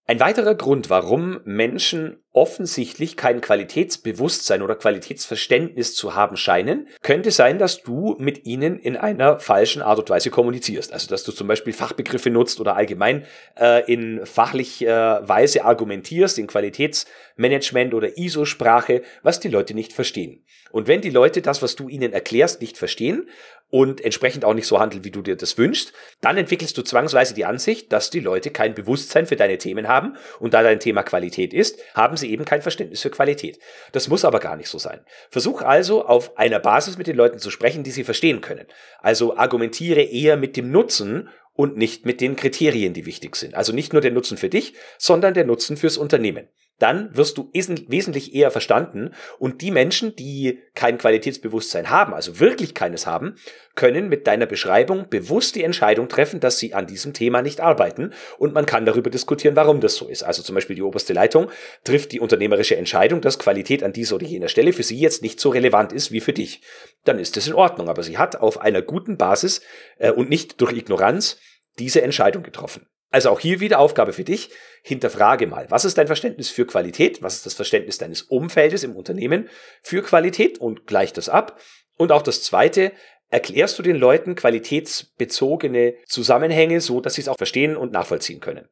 Ein 0.07 0.19
weiterer 0.19 0.53
Grund, 0.53 0.91
warum 0.91 1.41
Menschen 1.45 2.23
offensichtlich 2.35 3.15
kein 3.15 3.39
Qualitätsbewusstsein 3.39 4.61
oder 4.61 4.75
Qualitätsverständnis 4.75 5.95
zu 5.95 6.15
haben 6.15 6.35
scheinen, 6.35 6.89
könnte 7.01 7.31
sein, 7.31 7.59
dass 7.59 7.81
du 7.81 8.17
mit 8.19 8.45
ihnen 8.45 8.77
in 8.77 8.97
einer 8.97 9.39
falschen 9.39 9.81
Art 9.81 9.99
und 9.99 10.09
Weise 10.09 10.29
kommunizierst. 10.29 10.91
Also 10.91 11.07
dass 11.07 11.23
du 11.23 11.31
zum 11.31 11.47
Beispiel 11.47 11.71
Fachbegriffe 11.71 12.29
nutzt 12.29 12.59
oder 12.59 12.75
allgemein 12.75 13.25
äh, 13.57 13.89
in 13.91 14.25
fachlicher 14.25 15.21
äh, 15.23 15.29
Weise 15.29 15.63
argumentierst, 15.63 16.37
in 16.37 16.47
Qualitätsmanagement 16.47 17.93
oder 17.93 18.17
ISO-Sprache, 18.17 19.01
was 19.23 19.39
die 19.39 19.47
Leute 19.47 19.73
nicht 19.73 19.93
verstehen. 19.93 20.43
Und 20.71 20.89
wenn 20.89 20.99
die 20.99 21.09
Leute 21.11 21.41
das, 21.41 21.61
was 21.61 21.77
du 21.77 21.87
ihnen 21.87 22.11
erklärst, 22.11 22.59
nicht 22.59 22.77
verstehen 22.77 23.29
und 23.69 24.01
entsprechend 24.01 24.45
auch 24.45 24.53
nicht 24.53 24.67
so 24.67 24.79
handeln, 24.79 25.03
wie 25.03 25.11
du 25.11 25.21
dir 25.21 25.35
das 25.37 25.57
wünschst, 25.57 25.93
dann 26.21 26.37
entwickelst 26.37 26.77
du 26.77 26.81
zwangsweise 26.81 27.33
die 27.33 27.45
Ansicht, 27.45 27.93
dass 27.93 28.09
die 28.09 28.19
Leute 28.19 28.51
kein 28.51 28.73
Bewusstsein 28.73 29.25
für 29.25 29.37
deine 29.37 29.57
Themen 29.57 29.87
haben 29.87 30.17
und 30.39 30.53
da 30.53 30.63
dein 30.63 30.79
Thema 30.79 31.03
Qualität 31.03 31.53
ist, 31.53 31.79
haben 31.93 32.17
sie 32.17 32.24
eben 32.25 32.45
kein 32.45 32.61
Verständnis 32.61 33.01
für 33.01 33.09
Qualität. 33.09 33.59
Das 33.91 34.07
muss 34.07 34.25
aber 34.25 34.39
gar 34.39 34.55
nicht 34.55 34.69
so 34.69 34.77
sein. 34.77 35.05
Versuch 35.29 35.61
also 35.61 36.05
auf 36.05 36.37
einer 36.37 36.59
Basis 36.59 36.97
mit 36.97 37.07
den 37.07 37.15
Leuten 37.15 37.39
zu 37.39 37.51
sprechen, 37.51 37.83
die 37.83 37.91
sie 37.91 38.03
verstehen 38.03 38.41
können. 38.41 38.65
Also 38.99 39.37
argumentiere 39.37 40.01
eher 40.01 40.37
mit 40.37 40.57
dem 40.57 40.71
Nutzen 40.71 41.29
und 41.53 41.77
nicht 41.77 42.05
mit 42.05 42.21
den 42.21 42.35
Kriterien, 42.35 42.93
die 42.93 43.05
wichtig 43.05 43.35
sind. 43.35 43.55
Also 43.55 43.73
nicht 43.73 43.93
nur 43.93 44.01
der 44.01 44.11
Nutzen 44.11 44.37
für 44.37 44.49
dich, 44.49 44.73
sondern 44.97 45.33
der 45.33 45.45
Nutzen 45.45 45.77
fürs 45.77 45.97
Unternehmen 45.97 46.49
dann 46.79 47.15
wirst 47.15 47.37
du 47.37 47.49
wesentlich 47.53 48.35
eher 48.35 48.51
verstanden. 48.51 49.11
Und 49.39 49.61
die 49.61 49.71
Menschen, 49.71 50.15
die 50.15 50.59
kein 50.73 50.97
Qualitätsbewusstsein 50.97 51.89
haben, 51.89 52.13
also 52.13 52.39
wirklich 52.39 52.73
keines 52.73 53.07
haben, 53.07 53.35
können 53.75 54.09
mit 54.09 54.27
deiner 54.27 54.45
Beschreibung 54.45 55.07
bewusst 55.09 55.55
die 55.55 55.63
Entscheidung 55.63 56.09
treffen, 56.09 56.39
dass 56.39 56.59
sie 56.59 56.73
an 56.73 56.87
diesem 56.87 57.13
Thema 57.13 57.41
nicht 57.41 57.61
arbeiten. 57.61 58.11
Und 58.37 58.53
man 58.53 58.65
kann 58.65 58.85
darüber 58.85 59.09
diskutieren, 59.09 59.55
warum 59.55 59.79
das 59.79 59.95
so 59.95 60.07
ist. 60.07 60.23
Also 60.23 60.43
zum 60.43 60.55
Beispiel 60.55 60.75
die 60.75 60.81
oberste 60.81 61.13
Leitung 61.13 61.49
trifft 61.83 62.11
die 62.11 62.19
unternehmerische 62.19 62.75
Entscheidung, 62.75 63.21
dass 63.21 63.39
Qualität 63.39 63.83
an 63.83 63.93
dieser 63.93 64.15
oder 64.15 64.25
jener 64.25 64.49
Stelle 64.49 64.73
für 64.73 64.83
sie 64.83 64.99
jetzt 64.99 65.21
nicht 65.21 65.39
so 65.39 65.49
relevant 65.49 65.93
ist 65.93 66.11
wie 66.11 66.21
für 66.21 66.33
dich. 66.33 66.61
Dann 67.03 67.19
ist 67.19 67.37
das 67.37 67.47
in 67.47 67.53
Ordnung. 67.53 67.89
Aber 67.89 68.03
sie 68.03 68.17
hat 68.17 68.35
auf 68.37 68.59
einer 68.59 68.81
guten 68.81 69.17
Basis 69.17 69.61
äh, 69.97 70.11
und 70.11 70.29
nicht 70.29 70.59
durch 70.59 70.73
Ignoranz 70.73 71.37
diese 71.79 72.01
Entscheidung 72.01 72.43
getroffen. 72.43 72.87
Also 73.11 73.29
auch 73.29 73.39
hier 73.39 73.59
wieder 73.59 73.79
Aufgabe 73.79 74.13
für 74.13 74.23
dich. 74.23 74.49
Hinterfrage 74.83 75.47
mal, 75.47 75.67
was 75.69 75.85
ist 75.85 75.97
dein 75.97 76.07
Verständnis 76.07 76.49
für 76.49 76.65
Qualität? 76.65 77.21
Was 77.23 77.35
ist 77.35 77.45
das 77.45 77.53
Verständnis 77.53 77.97
deines 77.97 78.23
Umfeldes 78.23 78.83
im 78.83 78.95
Unternehmen 78.95 79.49
für 79.81 80.01
Qualität? 80.01 80.57
Und 80.57 80.85
gleich 80.87 81.13
das 81.13 81.29
ab. 81.29 81.59
Und 81.97 82.11
auch 82.11 82.21
das 82.21 82.43
zweite, 82.43 82.91
erklärst 83.29 83.79
du 83.79 83.83
den 83.83 83.95
Leuten 83.95 84.35
qualitätsbezogene 84.35 85.95
Zusammenhänge 86.05 86.81
so, 86.81 87.01
dass 87.01 87.15
sie 87.15 87.21
es 87.21 87.27
auch 87.27 87.37
verstehen 87.37 87.77
und 87.77 87.91
nachvollziehen 87.91 88.39
können. 88.39 88.67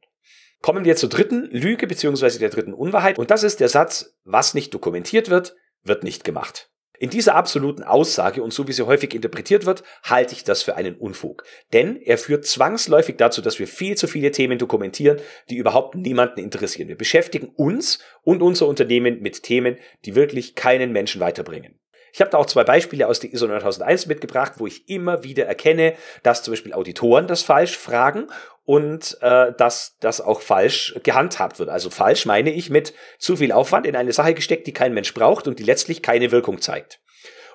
Kommen 0.61 0.85
wir 0.85 0.95
zur 0.95 1.09
dritten 1.09 1.49
Lüge 1.51 1.87
beziehungsweise 1.87 2.39
der 2.39 2.49
dritten 2.49 2.73
Unwahrheit 2.73 3.19
und 3.19 3.31
das 3.31 3.43
ist 3.43 3.59
der 3.59 3.69
Satz, 3.69 4.15
was 4.23 4.53
nicht 4.53 4.73
dokumentiert 4.73 5.29
wird, 5.29 5.55
wird 5.83 6.03
nicht 6.03 6.23
gemacht. 6.23 6.69
In 6.99 7.09
dieser 7.09 7.35
absoluten 7.35 7.83
Aussage 7.83 8.43
und 8.43 8.53
so 8.53 8.67
wie 8.67 8.71
sie 8.71 8.85
häufig 8.85 9.13
interpretiert 9.15 9.65
wird, 9.65 9.83
halte 10.03 10.33
ich 10.33 10.43
das 10.43 10.61
für 10.61 10.75
einen 10.75 10.95
Unfug. 10.95 11.43
Denn 11.73 11.97
er 11.97 12.17
führt 12.17 12.45
zwangsläufig 12.45 13.17
dazu, 13.17 13.41
dass 13.41 13.59
wir 13.59 13.67
viel 13.67 13.97
zu 13.97 14.07
viele 14.07 14.31
Themen 14.31 14.59
dokumentieren, 14.59 15.19
die 15.49 15.57
überhaupt 15.57 15.95
niemanden 15.95 16.39
interessieren. 16.39 16.87
Wir 16.87 16.97
beschäftigen 16.97 17.47
uns 17.55 17.99
und 18.21 18.41
unser 18.41 18.67
Unternehmen 18.67 19.21
mit 19.21 19.43
Themen, 19.43 19.77
die 20.05 20.15
wirklich 20.15 20.55
keinen 20.55 20.91
Menschen 20.91 21.19
weiterbringen. 21.19 21.79
Ich 22.13 22.21
habe 22.21 22.29
da 22.29 22.37
auch 22.37 22.45
zwei 22.45 22.63
Beispiele 22.63 23.07
aus 23.07 23.19
der 23.19 23.33
ISO 23.33 23.47
9001 23.47 24.05
mitgebracht, 24.05 24.53
wo 24.57 24.67
ich 24.67 24.87
immer 24.87 25.23
wieder 25.23 25.47
erkenne, 25.47 25.95
dass 26.21 26.43
zum 26.43 26.51
Beispiel 26.51 26.73
Auditoren 26.73 27.25
das 27.25 27.41
falsch 27.41 27.75
fragen 27.75 28.27
und 28.65 29.17
äh, 29.21 29.51
dass 29.57 29.97
das 29.99 30.21
auch 30.21 30.41
falsch 30.41 30.93
gehandhabt 31.01 31.57
wird. 31.57 31.69
Also 31.69 31.89
falsch 31.89 32.27
meine 32.27 32.51
ich 32.51 32.69
mit 32.69 32.93
zu 33.17 33.35
viel 33.35 33.51
Aufwand 33.51 33.87
in 33.87 33.95
eine 33.95 34.13
Sache 34.13 34.35
gesteckt, 34.35 34.67
die 34.67 34.73
kein 34.73 34.93
Mensch 34.93 35.13
braucht 35.15 35.47
und 35.47 35.57
die 35.57 35.63
letztlich 35.63 36.03
keine 36.03 36.31
Wirkung 36.31 36.61
zeigt. 36.61 37.01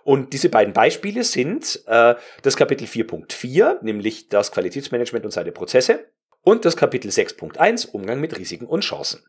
Und 0.02 0.32
diese 0.32 0.48
beiden 0.48 0.74
Beispiele 0.74 1.22
sind 1.22 1.80
äh, 1.86 2.16
das 2.42 2.56
Kapitel 2.56 2.86
4.4, 2.86 3.82
nämlich 3.82 4.28
das 4.28 4.50
Qualitätsmanagement 4.50 5.24
und 5.24 5.30
seine 5.30 5.52
Prozesse, 5.52 6.06
und 6.42 6.64
das 6.64 6.76
Kapitel 6.76 7.10
6.1, 7.10 7.90
Umgang 7.90 8.20
mit 8.20 8.36
Risiken 8.36 8.66
und 8.66 8.80
Chancen. 8.80 9.22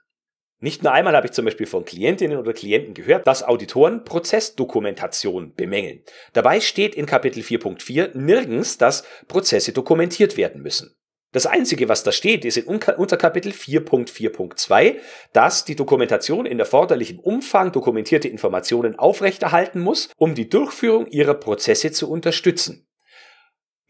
Nicht 0.62 0.84
nur 0.84 0.92
einmal 0.92 1.16
habe 1.16 1.28
ich 1.28 1.32
zum 1.32 1.46
Beispiel 1.46 1.68
von 1.68 1.86
Klientinnen 1.86 2.38
oder 2.38 2.52
Klienten 2.52 2.94
gehört, 2.94 3.26
dass 3.28 3.44
Auditoren 3.44 4.04
Prozessdokumentation 4.04 5.54
bemängeln. 5.56 6.04
Dabei 6.34 6.60
steht 6.60 6.96
in 6.96 7.06
Kapitel 7.06 7.42
4.4 7.42 8.18
nirgends, 8.18 8.78
dass 8.78 9.06
Prozesse 9.30 9.72
dokumentiert 9.72 10.36
werden 10.36 10.62
müssen. 10.62 10.96
Das 11.32 11.46
Einzige, 11.46 11.88
was 11.88 12.04
da 12.04 12.12
steht, 12.12 12.44
ist 12.44 12.58
in 12.58 12.66
Unterkapitel 12.66 13.52
4.4.2, 13.52 14.96
dass 15.32 15.64
die 15.64 15.76
Dokumentation 15.76 16.48
in 16.48 16.60
erforderlichem 16.60 17.20
Umfang 17.20 17.72
dokumentierte 17.72 18.28
Informationen 18.28 18.98
aufrechterhalten 18.98 19.80
muss, 19.80 20.10
um 20.18 20.34
die 20.34 20.50
Durchführung 20.50 21.06
ihrer 21.06 21.36
Prozesse 21.36 21.92
zu 21.92 22.10
unterstützen. 22.10 22.89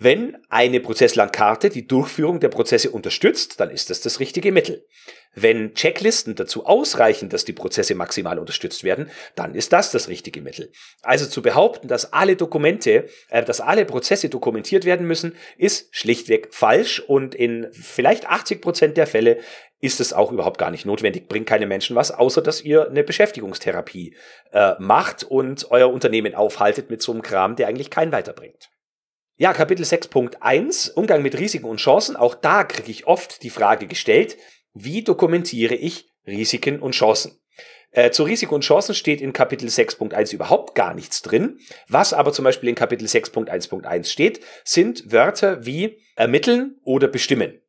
Wenn 0.02 0.38
eine 0.48 0.80
Prozesslandkarte 0.80 1.70
die 1.70 1.86
Durchführung 1.86 2.40
der 2.40 2.48
Prozesse 2.48 2.90
unterstützt, 2.90 3.60
dann 3.60 3.70
ist 3.70 3.90
das 3.90 4.00
das 4.00 4.22
richtige 4.22 4.54
Mittel. 4.54 4.86
Wenn 5.36 5.74
Checklisten 5.74 6.36
dazu 6.36 6.66
ausreichen, 6.66 7.28
dass 7.28 7.44
die 7.44 7.52
Prozesse 7.52 7.96
maximal 7.96 8.40
unterstützt 8.40 8.86
werden, 8.86 9.12
dann 9.36 9.56
ist 9.56 9.74
das 9.74 9.92
das 9.92 10.08
richtige 10.08 10.42
Mittel. 10.42 10.72
Also 11.02 11.26
zu 11.26 11.42
behaupten, 11.42 11.90
dass 11.90 12.14
alle 12.14 12.38
Dokumente, 12.38 13.10
äh, 13.28 13.44
dass 13.44 13.60
alle 13.60 13.84
Prozesse 13.84 14.30
dokumentiert 14.30 14.86
werden 14.86 15.06
müssen, 15.06 15.36
ist 15.58 15.94
schlichtweg 15.94 16.48
falsch 16.52 17.02
und 17.02 17.36
in 17.36 17.68
vielleicht 17.74 18.30
80 18.30 18.62
Prozent 18.62 18.96
der 18.96 19.06
Fälle 19.06 19.40
ist 19.82 20.00
es 20.00 20.14
auch 20.14 20.32
überhaupt 20.32 20.60
gar 20.60 20.72
nicht 20.72 20.86
notwendig, 20.86 21.28
bringt 21.28 21.46
keine 21.46 21.68
Menschen 21.68 21.98
was, 21.98 22.12
außer 22.12 22.42
dass 22.42 22.62
ihr 22.62 22.88
eine 22.88 23.04
Beschäftigungstherapie 23.04 24.16
äh, 24.54 24.76
macht 24.80 25.26
und 25.26 25.70
euer 25.72 25.92
Unternehmen 25.92 26.36
aufhaltet 26.36 26.90
mit 26.90 27.02
so 27.02 27.12
einem 27.12 27.22
Kram, 27.22 27.58
der 27.58 27.68
eigentlich 27.68 27.90
keinen 27.90 28.14
weiterbringt. 28.14 28.70
Ja, 29.42 29.54
Kapitel 29.54 29.86
6.1, 29.86 30.92
Umgang 30.96 31.22
mit 31.22 31.40
Risiken 31.40 31.66
und 31.66 31.78
Chancen. 31.78 32.18
Auch 32.18 32.36
da 32.36 32.66
kriege 32.66 32.92
ich 32.92 33.08
oft 33.08 33.42
die 33.42 33.50
Frage 33.50 33.88
gestellt, 33.88 34.36
wie 34.74 35.02
dokumentiere 35.02 35.76
ich 35.76 36.10
Risiken 36.28 36.82
und 36.82 36.92
Chancen? 36.92 37.40
Äh, 37.92 38.12
zu 38.12 38.24
Risiko 38.24 38.56
und 38.56 38.66
Chancen 38.66 38.96
steht 38.96 39.22
in 39.22 39.32
Kapitel 39.32 39.70
6.1 39.70 40.34
überhaupt 40.34 40.76
gar 40.76 40.94
nichts 40.94 41.22
drin. 41.22 41.58
Was 41.88 42.12
aber 42.12 42.34
zum 42.34 42.44
Beispiel 42.44 42.68
in 42.68 42.76
Kapitel 42.76 43.08
6.1.1 43.08 44.12
steht, 44.12 44.42
sind 44.66 45.10
Wörter 45.10 45.66
wie 45.66 46.02
ermitteln 46.18 46.76
oder 46.84 47.08
bestimmen. 47.08 47.62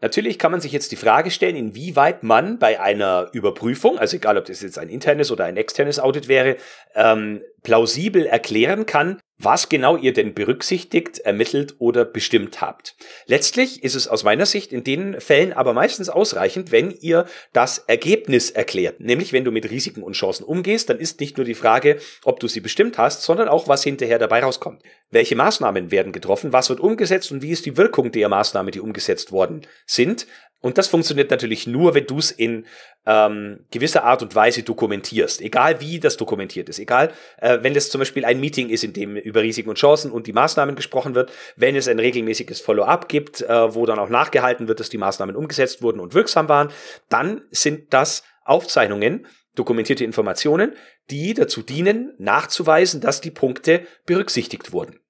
Natürlich 0.00 0.38
kann 0.38 0.50
man 0.50 0.62
sich 0.62 0.72
jetzt 0.72 0.92
die 0.92 0.96
Frage 0.96 1.30
stellen, 1.30 1.56
inwieweit 1.56 2.22
man 2.22 2.58
bei 2.58 2.80
einer 2.80 3.28
Überprüfung, 3.34 3.98
also 3.98 4.16
egal 4.16 4.38
ob 4.38 4.46
das 4.46 4.62
jetzt 4.62 4.78
ein 4.78 4.88
internes 4.88 5.30
oder 5.30 5.44
ein 5.44 5.58
externes 5.58 6.00
Audit 6.00 6.26
wäre, 6.26 6.56
ähm, 6.94 7.42
plausibel 7.62 8.24
erklären 8.24 8.86
kann, 8.86 9.20
was 9.38 9.68
genau 9.68 9.96
ihr 9.96 10.12
denn 10.12 10.34
berücksichtigt, 10.34 11.20
ermittelt 11.20 11.76
oder 11.78 12.04
bestimmt 12.04 12.60
habt. 12.60 12.96
Letztlich 13.26 13.84
ist 13.84 13.94
es 13.94 14.08
aus 14.08 14.24
meiner 14.24 14.46
Sicht 14.46 14.72
in 14.72 14.82
den 14.82 15.20
Fällen 15.20 15.52
aber 15.52 15.72
meistens 15.72 16.08
ausreichend, 16.08 16.72
wenn 16.72 16.90
ihr 16.90 17.26
das 17.52 17.78
Ergebnis 17.78 18.50
erklärt. 18.50 19.00
Nämlich, 19.00 19.32
wenn 19.32 19.44
du 19.44 19.52
mit 19.52 19.70
Risiken 19.70 20.02
und 20.02 20.14
Chancen 20.14 20.44
umgehst, 20.44 20.90
dann 20.90 20.98
ist 20.98 21.20
nicht 21.20 21.36
nur 21.36 21.46
die 21.46 21.54
Frage, 21.54 21.98
ob 22.24 22.40
du 22.40 22.48
sie 22.48 22.60
bestimmt 22.60 22.98
hast, 22.98 23.22
sondern 23.22 23.48
auch, 23.48 23.68
was 23.68 23.84
hinterher 23.84 24.18
dabei 24.18 24.42
rauskommt. 24.42 24.82
Welche 25.10 25.36
Maßnahmen 25.36 25.90
werden 25.90 26.12
getroffen, 26.12 26.52
was 26.52 26.68
wird 26.68 26.80
umgesetzt 26.80 27.30
und 27.30 27.40
wie 27.40 27.50
ist 27.50 27.64
die 27.64 27.76
Wirkung 27.76 28.10
der 28.10 28.28
Maßnahmen, 28.28 28.72
die 28.72 28.80
umgesetzt 28.80 29.30
worden 29.30 29.62
sind. 29.86 30.26
Und 30.60 30.76
das 30.76 30.88
funktioniert 30.88 31.30
natürlich 31.30 31.66
nur, 31.66 31.94
wenn 31.94 32.06
du 32.06 32.18
es 32.18 32.32
in 32.32 32.66
ähm, 33.06 33.60
gewisser 33.70 34.04
Art 34.04 34.22
und 34.22 34.34
Weise 34.34 34.64
dokumentierst. 34.64 35.40
Egal 35.40 35.80
wie 35.80 36.00
das 36.00 36.16
dokumentiert 36.16 36.68
ist. 36.68 36.80
Egal, 36.80 37.12
äh, 37.40 37.58
wenn 37.62 37.76
es 37.76 37.90
zum 37.90 38.00
Beispiel 38.00 38.24
ein 38.24 38.40
Meeting 38.40 38.68
ist, 38.68 38.82
in 38.82 38.92
dem 38.92 39.16
über 39.28 39.42
Risiken 39.42 39.68
und 39.68 39.78
Chancen 39.78 40.10
und 40.10 40.26
die 40.26 40.32
Maßnahmen 40.32 40.74
gesprochen 40.74 41.14
wird, 41.14 41.30
wenn 41.56 41.76
es 41.76 41.86
ein 41.86 41.98
regelmäßiges 41.98 42.60
Follow-up 42.60 43.08
gibt, 43.08 43.42
äh, 43.42 43.74
wo 43.74 43.86
dann 43.86 43.98
auch 43.98 44.08
nachgehalten 44.08 44.68
wird, 44.68 44.80
dass 44.80 44.88
die 44.88 44.98
Maßnahmen 44.98 45.36
umgesetzt 45.36 45.82
wurden 45.82 46.00
und 46.00 46.14
wirksam 46.14 46.48
waren, 46.48 46.70
dann 47.08 47.42
sind 47.50 47.92
das 47.92 48.24
Aufzeichnungen, 48.44 49.26
dokumentierte 49.54 50.04
Informationen, 50.04 50.74
die 51.10 51.34
dazu 51.34 51.62
dienen, 51.62 52.14
nachzuweisen, 52.18 53.00
dass 53.00 53.20
die 53.20 53.30
Punkte 53.30 53.86
berücksichtigt 54.06 54.72
wurden. 54.72 55.00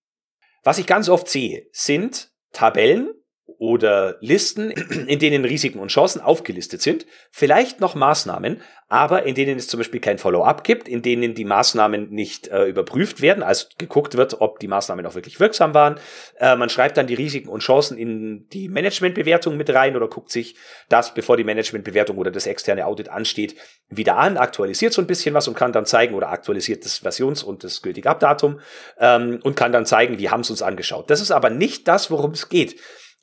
Was 0.64 0.78
ich 0.78 0.86
ganz 0.86 1.08
oft 1.08 1.28
sehe, 1.28 1.68
sind 1.72 2.30
Tabellen, 2.52 3.10
oder 3.58 4.16
Listen, 4.20 4.70
in 4.70 5.18
denen 5.18 5.44
Risiken 5.44 5.80
und 5.80 5.88
Chancen 5.88 6.20
aufgelistet 6.20 6.80
sind, 6.80 7.06
vielleicht 7.30 7.80
noch 7.80 7.94
Maßnahmen, 7.94 8.60
aber 8.88 9.24
in 9.24 9.34
denen 9.34 9.58
es 9.58 9.68
zum 9.68 9.78
Beispiel 9.78 10.00
kein 10.00 10.16
Follow-up 10.16 10.64
gibt, 10.64 10.88
in 10.88 11.02
denen 11.02 11.34
die 11.34 11.44
Maßnahmen 11.44 12.08
nicht 12.10 12.48
äh, 12.48 12.64
überprüft 12.64 13.20
werden, 13.20 13.42
also 13.42 13.66
geguckt 13.76 14.16
wird, 14.16 14.40
ob 14.40 14.60
die 14.60 14.68
Maßnahmen 14.68 15.04
auch 15.04 15.14
wirklich 15.14 15.40
wirksam 15.40 15.74
waren. 15.74 15.98
Äh, 16.38 16.56
man 16.56 16.70
schreibt 16.70 16.96
dann 16.96 17.06
die 17.06 17.14
Risiken 17.14 17.48
und 17.48 17.60
Chancen 17.60 17.98
in 17.98 18.48
die 18.50 18.68
Managementbewertung 18.68 19.56
mit 19.56 19.68
rein 19.74 19.96
oder 19.96 20.08
guckt 20.08 20.30
sich 20.30 20.54
das, 20.88 21.12
bevor 21.12 21.36
die 21.36 21.44
Managementbewertung 21.44 22.16
oder 22.16 22.30
das 22.30 22.46
externe 22.46 22.86
Audit 22.86 23.10
ansteht, 23.10 23.56
wieder 23.90 24.16
an, 24.16 24.36
aktualisiert 24.36 24.92
so 24.92 25.02
ein 25.02 25.06
bisschen 25.06 25.34
was 25.34 25.48
und 25.48 25.54
kann 25.54 25.72
dann 25.72 25.84
zeigen 25.84 26.14
oder 26.14 26.30
aktualisiert 26.30 26.84
das 26.84 26.98
Versions- 26.98 27.42
und 27.42 27.64
das 27.64 27.82
gültige 27.82 28.08
Abdatum 28.08 28.60
ähm, 28.98 29.40
und 29.42 29.56
kann 29.56 29.72
dann 29.72 29.84
zeigen, 29.84 30.18
wir 30.18 30.30
haben 30.30 30.40
es 30.40 30.50
uns 30.50 30.62
angeschaut. 30.62 31.10
Das 31.10 31.20
ist 31.20 31.32
aber 31.32 31.50
nicht 31.50 31.88
das, 31.88 32.10
worum 32.10 32.30
es 32.30 32.48
geht. 32.48 32.76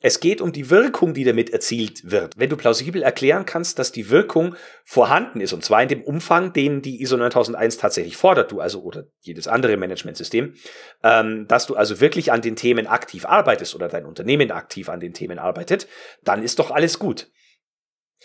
Es 0.06 0.20
geht 0.20 0.40
um 0.40 0.52
die 0.52 0.70
Wirkung, 0.70 1.14
die 1.14 1.24
damit 1.24 1.50
erzielt 1.50 2.12
wird. 2.12 2.34
Wenn 2.36 2.48
du 2.48 2.56
plausibel 2.56 3.02
erklären 3.02 3.44
kannst, 3.44 3.80
dass 3.80 3.90
die 3.90 4.08
Wirkung 4.08 4.54
vorhanden 4.84 5.40
ist, 5.40 5.52
und 5.52 5.64
zwar 5.64 5.82
in 5.82 5.88
dem 5.88 6.04
Umfang, 6.04 6.52
den 6.52 6.80
die 6.80 7.02
ISO 7.02 7.16
9001 7.16 7.78
tatsächlich 7.78 8.16
fordert, 8.16 8.52
du 8.52 8.60
also 8.60 8.82
oder 8.82 9.06
jedes 9.22 9.48
andere 9.48 9.76
Managementsystem, 9.76 10.54
ähm, 11.02 11.48
dass 11.48 11.66
du 11.66 11.74
also 11.74 11.98
wirklich 11.98 12.30
an 12.30 12.40
den 12.40 12.54
Themen 12.54 12.86
aktiv 12.86 13.26
arbeitest 13.26 13.74
oder 13.74 13.88
dein 13.88 14.06
Unternehmen 14.06 14.52
aktiv 14.52 14.88
an 14.88 15.00
den 15.00 15.12
Themen 15.12 15.40
arbeitet, 15.40 15.88
dann 16.22 16.44
ist 16.44 16.60
doch 16.60 16.70
alles 16.70 17.00
gut. 17.00 17.28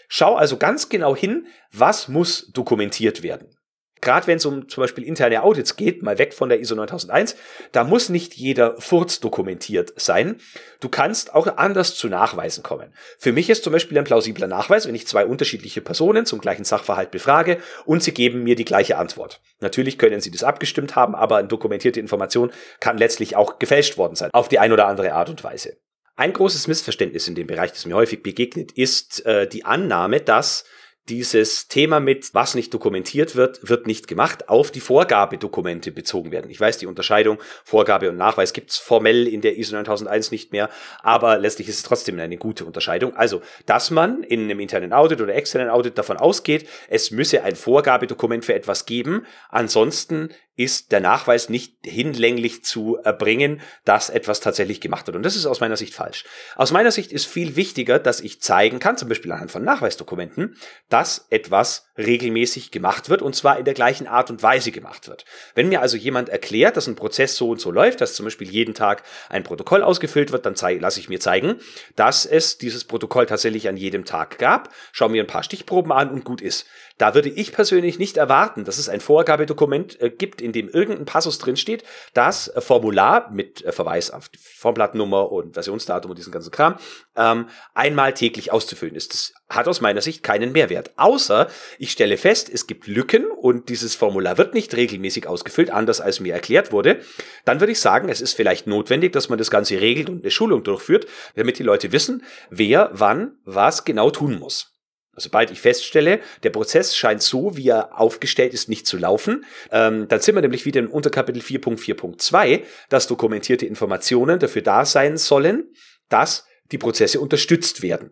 Schau 0.07 0.35
also 0.35 0.57
ganz 0.57 0.87
genau 0.87 1.15
hin, 1.15 1.47
was 1.71 2.07
muss 2.07 2.51
dokumentiert 2.51 3.23
werden 3.23 3.57
gerade 4.01 4.27
wenn 4.27 4.37
es 4.37 4.45
um 4.45 4.67
zum 4.67 4.81
Beispiel 4.81 5.03
interne 5.03 5.43
Audits 5.43 5.75
geht, 5.75 6.03
mal 6.03 6.17
weg 6.17 6.33
von 6.33 6.49
der 6.49 6.59
ISO 6.59 6.75
9001, 6.75 7.35
da 7.71 7.83
muss 7.83 8.09
nicht 8.09 8.33
jeder 8.33 8.79
Furz 8.81 9.19
dokumentiert 9.19 9.93
sein. 9.95 10.39
Du 10.79 10.89
kannst 10.89 11.33
auch 11.33 11.47
anders 11.57 11.95
zu 11.95 12.09
Nachweisen 12.09 12.63
kommen. 12.63 12.93
Für 13.17 13.31
mich 13.31 13.49
ist 13.49 13.63
zum 13.63 13.73
Beispiel 13.73 13.97
ein 13.97 14.03
plausibler 14.03 14.47
Nachweis, 14.47 14.87
wenn 14.87 14.95
ich 14.95 15.07
zwei 15.07 15.25
unterschiedliche 15.25 15.81
Personen 15.81 16.25
zum 16.25 16.41
gleichen 16.41 16.65
Sachverhalt 16.65 17.11
befrage 17.11 17.59
und 17.85 18.03
sie 18.03 18.13
geben 18.13 18.43
mir 18.43 18.55
die 18.55 18.65
gleiche 18.65 18.97
Antwort. 18.97 19.41
Natürlich 19.59 19.97
können 19.97 20.21
sie 20.21 20.31
das 20.31 20.43
abgestimmt 20.43 20.95
haben, 20.95 21.15
aber 21.15 21.37
eine 21.37 21.47
dokumentierte 21.47 21.99
Information 21.99 22.51
kann 22.79 22.97
letztlich 22.97 23.35
auch 23.35 23.59
gefälscht 23.59 23.97
worden 23.97 24.15
sein, 24.15 24.31
auf 24.33 24.49
die 24.49 24.59
ein 24.59 24.71
oder 24.71 24.87
andere 24.87 25.13
Art 25.13 25.29
und 25.29 25.43
Weise. 25.43 25.77
Ein 26.15 26.33
großes 26.33 26.67
Missverständnis 26.67 27.27
in 27.27 27.35
dem 27.35 27.47
Bereich, 27.47 27.71
das 27.71 27.85
mir 27.85 27.95
häufig 27.95 28.21
begegnet, 28.21 28.73
ist 28.73 29.25
äh, 29.25 29.47
die 29.47 29.65
Annahme, 29.65 30.19
dass 30.19 30.65
dieses 31.09 31.67
Thema 31.67 31.99
mit, 31.99 32.33
was 32.33 32.55
nicht 32.55 32.73
dokumentiert 32.73 33.35
wird, 33.35 33.67
wird 33.67 33.87
nicht 33.87 34.07
gemacht, 34.07 34.49
auf 34.49 34.71
die 34.71 34.79
Vorgabedokumente 34.79 35.91
bezogen 35.91 36.31
werden. 36.31 36.51
Ich 36.51 36.59
weiß, 36.59 36.77
die 36.77 36.85
Unterscheidung 36.85 37.39
Vorgabe 37.63 38.09
und 38.09 38.17
Nachweis 38.17 38.53
gibt's 38.53 38.77
formell 38.77 39.27
in 39.27 39.41
der 39.41 39.57
ISO 39.57 39.75
9001 39.75 40.31
nicht 40.31 40.51
mehr, 40.51 40.69
aber 41.01 41.37
letztlich 41.37 41.67
ist 41.67 41.77
es 41.77 41.83
trotzdem 41.83 42.19
eine 42.19 42.37
gute 42.37 42.65
Unterscheidung. 42.65 43.15
Also, 43.15 43.41
dass 43.65 43.91
man 43.91 44.23
in 44.23 44.43
einem 44.43 44.59
internen 44.59 44.93
Audit 44.93 45.21
oder 45.21 45.33
externen 45.33 45.69
Audit 45.69 45.97
davon 45.97 46.17
ausgeht, 46.17 46.67
es 46.87 47.11
müsse 47.11 47.43
ein 47.43 47.55
Vorgabedokument 47.55 48.45
für 48.45 48.53
etwas 48.53 48.85
geben, 48.85 49.25
ansonsten 49.49 50.29
ist 50.63 50.91
der 50.91 50.99
Nachweis 50.99 51.49
nicht 51.49 51.75
hinlänglich 51.83 52.63
zu 52.63 52.97
erbringen, 52.97 53.61
dass 53.85 54.09
etwas 54.09 54.39
tatsächlich 54.39 54.81
gemacht 54.81 55.07
wird. 55.07 55.15
Und 55.15 55.23
das 55.23 55.35
ist 55.35 55.45
aus 55.45 55.59
meiner 55.59 55.77
Sicht 55.77 55.93
falsch. 55.93 56.25
Aus 56.55 56.71
meiner 56.71 56.91
Sicht 56.91 57.11
ist 57.11 57.25
viel 57.25 57.55
wichtiger, 57.55 57.99
dass 57.99 58.19
ich 58.19 58.41
zeigen 58.41 58.79
kann, 58.79 58.97
zum 58.97 59.09
Beispiel 59.09 59.31
anhand 59.31 59.51
von 59.51 59.63
Nachweisdokumenten, 59.63 60.57
dass 60.89 61.27
etwas 61.29 61.87
regelmäßig 61.97 62.71
gemacht 62.71 63.09
wird 63.09 63.21
und 63.21 63.35
zwar 63.35 63.59
in 63.59 63.65
der 63.65 63.73
gleichen 63.73 64.07
Art 64.07 64.29
und 64.29 64.43
Weise 64.43 64.71
gemacht 64.71 65.07
wird. 65.07 65.25
Wenn 65.55 65.69
mir 65.69 65.81
also 65.81 65.97
jemand 65.97 66.29
erklärt, 66.29 66.77
dass 66.77 66.87
ein 66.87 66.95
Prozess 66.95 67.35
so 67.35 67.49
und 67.49 67.59
so 67.59 67.71
läuft, 67.71 68.01
dass 68.01 68.15
zum 68.15 68.25
Beispiel 68.25 68.49
jeden 68.49 68.73
Tag 68.73 69.03
ein 69.29 69.43
Protokoll 69.43 69.83
ausgefüllt 69.83 70.31
wird, 70.31 70.45
dann 70.45 70.55
lasse 70.79 70.99
ich 70.99 71.09
mir 71.09 71.19
zeigen, 71.19 71.55
dass 71.95 72.25
es 72.25 72.57
dieses 72.57 72.83
Protokoll 72.85 73.25
tatsächlich 73.25 73.67
an 73.67 73.77
jedem 73.77 74.05
Tag 74.05 74.37
gab, 74.37 74.69
schau 74.91 75.09
mir 75.09 75.23
ein 75.23 75.27
paar 75.27 75.43
Stichproben 75.43 75.91
an 75.91 76.09
und 76.09 76.23
gut 76.23 76.41
ist. 76.41 76.65
Da 76.97 77.15
würde 77.15 77.29
ich 77.29 77.51
persönlich 77.51 77.97
nicht 77.97 78.17
erwarten, 78.17 78.63
dass 78.63 78.77
es 78.77 78.87
ein 78.87 79.01
Vorgabedokument 79.01 79.99
äh, 80.01 80.09
gibt, 80.11 80.39
in 80.39 80.50
dem 80.53 80.69
irgendein 80.69 81.05
Passus 81.05 81.37
drinsteht, 81.39 81.83
das 82.13 82.47
äh, 82.47 82.61
Formular 82.61 83.31
mit 83.31 83.63
äh, 83.63 83.71
Verweis 83.71 84.11
auf 84.11 84.29
die 84.29 84.37
Formblattnummer 84.37 85.31
und 85.31 85.53
Versionsdatum 85.53 86.11
und 86.11 86.17
diesen 86.17 86.31
ganzen 86.31 86.51
Kram 86.51 86.75
ähm, 87.15 87.47
einmal 87.73 88.13
täglich 88.13 88.51
auszufüllen 88.51 88.95
ist. 88.95 89.13
Das 89.13 89.33
hat 89.49 89.67
aus 89.67 89.81
meiner 89.81 90.01
Sicht 90.01 90.23
keinen 90.23 90.51
Mehrwert. 90.51 90.91
Außer 90.97 91.47
ich 91.77 91.91
stelle 91.91 92.17
fest, 92.17 92.49
es 92.51 92.67
gibt 92.67 92.87
Lücken 92.87 93.25
und 93.29 93.69
dieses 93.69 93.95
Formular 93.95 94.37
wird 94.37 94.53
nicht 94.53 94.75
regelmäßig 94.75 95.27
ausgefüllt, 95.27 95.69
anders 95.69 96.01
als 96.01 96.19
mir 96.19 96.33
erklärt 96.33 96.71
wurde. 96.71 97.01
Dann 97.45 97.59
würde 97.59 97.71
ich 97.73 97.79
sagen, 97.79 98.09
es 98.09 98.21
ist 98.21 98.33
vielleicht 98.33 98.67
notwendig, 98.67 99.13
dass 99.13 99.29
man 99.29 99.37
das 99.37 99.51
Ganze 99.51 99.79
regelt 99.79 100.09
und 100.09 100.23
eine 100.23 100.31
Schulung 100.31 100.63
durchführt, 100.63 101.05
damit 101.35 101.59
die 101.59 101.63
Leute 101.63 101.91
wissen, 101.91 102.23
wer 102.49 102.89
wann 102.93 103.37
was 103.45 103.85
genau 103.85 104.09
tun 104.09 104.39
muss. 104.39 104.71
Sobald 105.15 105.51
ich 105.51 105.59
feststelle, 105.59 106.21
der 106.43 106.51
Prozess 106.51 106.95
scheint 106.95 107.21
so, 107.21 107.57
wie 107.57 107.67
er 107.67 107.99
aufgestellt 107.99 108.53
ist, 108.53 108.69
nicht 108.69 108.87
zu 108.87 108.97
laufen, 108.97 109.45
ähm, 109.71 110.07
dann 110.07 110.21
sind 110.21 110.35
wir 110.35 110.41
nämlich 110.41 110.65
wieder 110.65 110.79
in 110.79 110.87
Unterkapitel 110.87 111.41
4.4.2, 111.41 112.63
dass 112.87 113.07
dokumentierte 113.07 113.65
Informationen 113.65 114.39
dafür 114.39 114.61
da 114.61 114.85
sein 114.85 115.17
sollen, 115.17 115.73
dass 116.07 116.45
die 116.71 116.77
Prozesse 116.77 117.19
unterstützt 117.19 117.81
werden. 117.81 118.11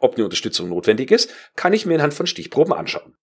Ob 0.00 0.14
eine 0.14 0.24
Unterstützung 0.24 0.68
notwendig 0.68 1.12
ist, 1.12 1.32
kann 1.54 1.72
ich 1.72 1.86
mir 1.86 1.94
anhand 1.94 2.14
von 2.14 2.26
Stichproben 2.26 2.72
anschauen. 2.72 3.14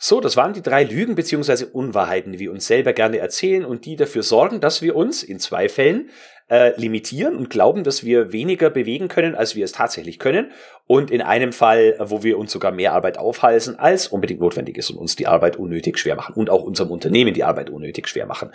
So, 0.00 0.20
das 0.20 0.36
waren 0.36 0.52
die 0.52 0.62
drei 0.62 0.84
Lügen 0.84 1.16
bzw. 1.16 1.64
Unwahrheiten, 1.64 2.32
die 2.32 2.38
wir 2.38 2.52
uns 2.52 2.68
selber 2.68 2.92
gerne 2.92 3.18
erzählen 3.18 3.64
und 3.64 3.84
die 3.84 3.96
dafür 3.96 4.22
sorgen, 4.22 4.60
dass 4.60 4.80
wir 4.80 4.94
uns 4.94 5.24
in 5.24 5.40
zwei 5.40 5.68
Fällen 5.68 6.10
äh, 6.50 6.78
limitieren 6.80 7.36
und 7.36 7.50
glauben, 7.50 7.84
dass 7.84 8.04
wir 8.04 8.32
weniger 8.32 8.70
bewegen 8.70 9.08
können, 9.08 9.34
als 9.34 9.54
wir 9.54 9.64
es 9.64 9.72
tatsächlich 9.72 10.18
können. 10.18 10.50
Und 10.86 11.10
in 11.10 11.20
einem 11.20 11.52
Fall, 11.52 11.96
wo 11.98 12.22
wir 12.22 12.38
uns 12.38 12.50
sogar 12.50 12.72
mehr 12.72 12.94
Arbeit 12.94 13.18
aufhalsen, 13.18 13.78
als 13.78 14.08
unbedingt 14.08 14.40
notwendig 14.40 14.78
ist 14.78 14.88
und 14.88 14.96
uns 14.96 15.16
die 15.16 15.26
Arbeit 15.26 15.56
unnötig 15.56 15.98
schwer 15.98 16.16
machen 16.16 16.34
und 16.34 16.48
auch 16.48 16.62
unserem 16.62 16.90
Unternehmen 16.90 17.34
die 17.34 17.44
Arbeit 17.44 17.68
unnötig 17.68 18.08
schwer 18.08 18.24
machen. 18.24 18.52